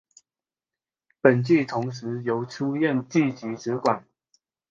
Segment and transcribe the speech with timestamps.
[1.21, 4.03] 本剧同时由出任剧集主管。